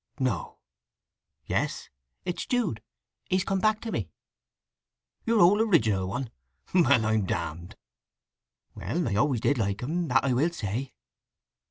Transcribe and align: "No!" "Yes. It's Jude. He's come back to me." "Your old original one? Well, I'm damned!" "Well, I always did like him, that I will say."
"No!" 0.19 0.57
"Yes. 1.45 1.89
It's 2.25 2.47
Jude. 2.47 2.81
He's 3.29 3.43
come 3.43 3.59
back 3.59 3.79
to 3.81 3.91
me." 3.91 4.09
"Your 5.27 5.39
old 5.39 5.61
original 5.61 6.07
one? 6.07 6.31
Well, 6.73 7.05
I'm 7.05 7.27
damned!" 7.27 7.75
"Well, 8.73 9.07
I 9.07 9.13
always 9.13 9.41
did 9.41 9.59
like 9.59 9.83
him, 9.83 10.07
that 10.07 10.25
I 10.25 10.33
will 10.33 10.49
say." 10.49 10.95